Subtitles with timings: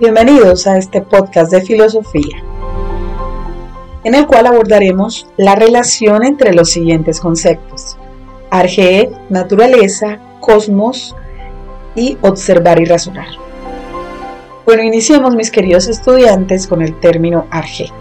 [0.00, 2.42] Bienvenidos a este podcast de filosofía,
[4.02, 7.98] en el cual abordaremos la relación entre los siguientes conceptos.
[8.48, 11.14] Arge, naturaleza, cosmos
[11.94, 13.28] y observar y razonar.
[14.64, 17.92] Bueno, iniciemos mis queridos estudiantes con el término arge.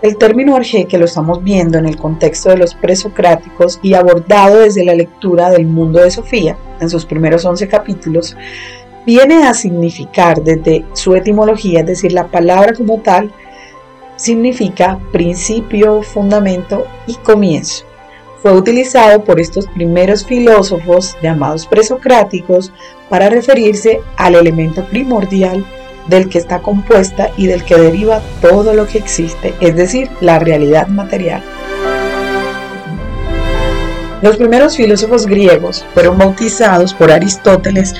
[0.00, 4.60] El término arge que lo estamos viendo en el contexto de los presocráticos y abordado
[4.60, 8.34] desde la lectura del mundo de Sofía, en sus primeros 11 capítulos,
[9.06, 13.32] viene a significar desde su etimología, es decir, la palabra como tal,
[14.16, 17.84] significa principio, fundamento y comienzo.
[18.40, 22.72] Fue utilizado por estos primeros filósofos llamados presocráticos
[23.08, 25.64] para referirse al elemento primordial
[26.08, 30.38] del que está compuesta y del que deriva todo lo que existe, es decir, la
[30.40, 31.42] realidad material.
[34.22, 37.92] Los primeros filósofos griegos fueron bautizados por Aristóteles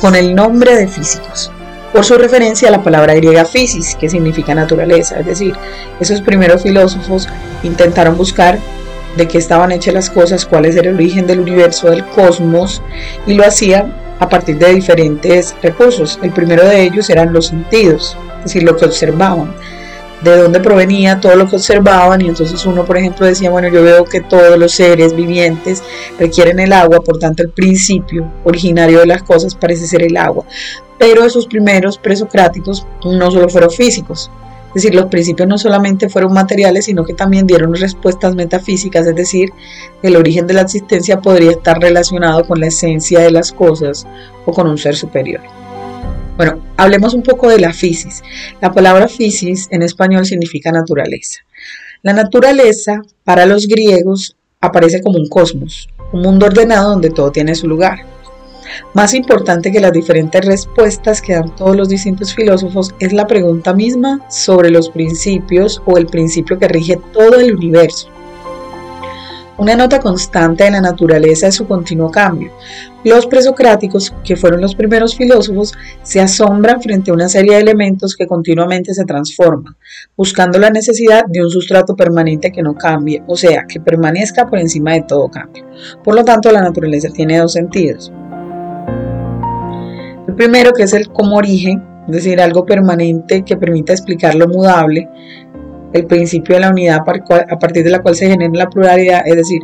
[0.00, 1.50] con el nombre de físicos,
[1.92, 5.54] por su referencia a la palabra griega physis, que significa naturaleza, es decir,
[6.00, 7.28] esos primeros filósofos
[7.62, 8.58] intentaron buscar
[9.18, 12.80] de qué estaban hechas las cosas, cuál es el origen del universo, del cosmos,
[13.26, 16.18] y lo hacían a partir de diferentes recursos.
[16.22, 19.54] El primero de ellos eran los sentidos, es decir, lo que observaban
[20.22, 23.82] de dónde provenía todo lo que observaban y entonces uno, por ejemplo, decía, bueno, yo
[23.82, 25.82] veo que todos los seres vivientes
[26.18, 30.44] requieren el agua, por tanto el principio originario de las cosas parece ser el agua.
[30.98, 34.30] Pero esos primeros presocráticos no solo fueron físicos,
[34.76, 39.14] es decir, los principios no solamente fueron materiales, sino que también dieron respuestas metafísicas, es
[39.14, 39.50] decir,
[40.02, 44.06] el origen de la existencia podría estar relacionado con la esencia de las cosas
[44.44, 45.40] o con un ser superior.
[46.36, 48.22] Bueno, hablemos un poco de la fisis.
[48.60, 51.40] La palabra fisis en español significa naturaleza.
[52.02, 57.54] La naturaleza para los griegos aparece como un cosmos, un mundo ordenado donde todo tiene
[57.54, 58.00] su lugar.
[58.94, 63.72] Más importante que las diferentes respuestas que dan todos los distintos filósofos es la pregunta
[63.72, 68.10] misma sobre los principios o el principio que rige todo el universo.
[69.58, 72.52] Una nota constante de la naturaleza es su continuo cambio.
[73.04, 75.72] Los presocráticos, que fueron los primeros filósofos,
[76.02, 79.74] se asombran frente a una serie de elementos que continuamente se transforman,
[80.14, 84.58] buscando la necesidad de un sustrato permanente que no cambie, o sea, que permanezca por
[84.58, 85.64] encima de todo cambio.
[86.04, 88.12] Por lo tanto, la naturaleza tiene dos sentidos.
[90.28, 94.48] El primero, que es el como origen, es decir, algo permanente que permita explicar lo
[94.48, 95.08] mudable,
[95.96, 99.36] el principio de la unidad a partir de la cual se genera la pluralidad, es
[99.36, 99.60] decir,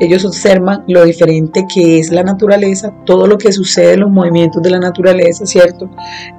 [0.00, 4.70] ellos observan lo diferente que es la naturaleza, todo lo que sucede los movimientos de
[4.70, 5.88] la naturaleza, ¿cierto?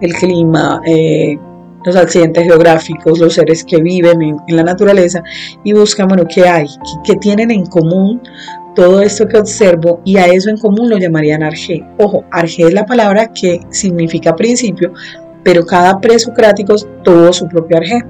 [0.02, 1.38] El clima, eh,
[1.86, 5.22] los accidentes geográficos, los seres que viven en, la naturaleza
[5.64, 6.68] y buscan, bueno, qué hay,
[7.04, 8.22] qué, tienen en común
[8.76, 11.82] todo esto que observo y a eso en común lo llamarían arge.
[11.98, 14.92] Ojo, arge es la palabra que significa principio,
[15.44, 18.02] pero cada presocrático tuvo su propio arge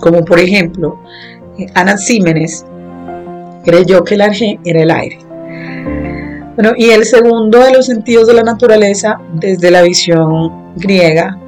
[0.00, 0.98] como por ejemplo
[1.74, 2.64] Ana Símenes
[3.64, 5.18] creyó que el arge era el aire.
[6.54, 11.38] Bueno, y el segundo de los sentidos de la naturaleza, desde la visión griega,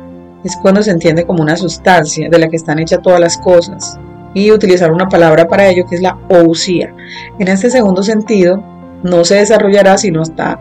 [0.45, 3.99] es cuando se entiende como una sustancia de la que están hechas todas las cosas
[4.35, 6.95] y utilizar una palabra para ello que es la ousía.
[7.39, 8.63] En este segundo sentido,
[9.03, 10.61] no se desarrollará sino hasta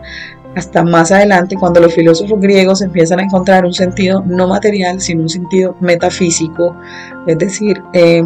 [0.56, 5.22] hasta más adelante cuando los filósofos griegos empiezan a encontrar un sentido no material, sino
[5.22, 6.76] un sentido metafísico,
[7.26, 8.22] es decir, eh,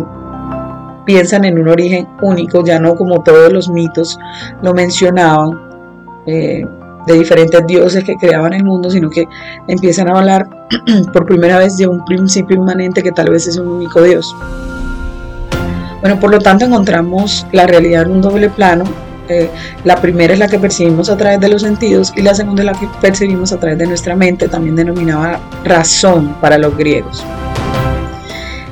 [1.06, 4.18] piensan en un origen único, ya no como todos los mitos
[4.62, 5.58] lo mencionaban,
[6.26, 6.62] eh,
[7.06, 9.26] de diferentes dioses que creaban el mundo, sino que
[9.66, 10.46] empiezan a hablar
[11.12, 14.36] por primera vez de un principio inmanente que tal vez es un único dios.
[16.02, 18.84] Bueno, por lo tanto encontramos la realidad en un doble plano
[19.84, 22.66] la primera es la que percibimos a través de los sentidos y la segunda es
[22.66, 27.24] la que percibimos a través de nuestra mente, también denominaba razón para los griegos.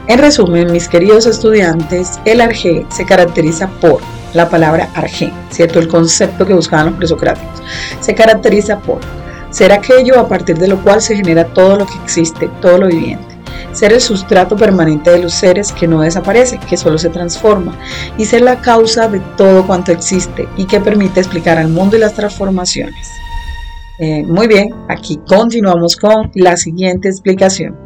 [0.09, 4.01] En resumen, mis queridos estudiantes, el arge se caracteriza por
[4.35, 5.81] la palabra arge, ¿cierto?
[5.81, 7.63] El concepto que buscaban los presocráticos.
[8.01, 9.01] Se caracteriza por
[9.51, 12.87] ser aquello a partir de lo cual se genera todo lo que existe, todo lo
[12.87, 13.26] viviente
[13.77, 17.79] ser el sustrato permanente de los seres que no desaparece, que solo se transforma,
[18.17, 22.01] y ser la causa de todo cuanto existe y que permite explicar al mundo y
[22.01, 23.09] las transformaciones.
[23.99, 27.86] Eh, muy bien, aquí continuamos con la siguiente explicación.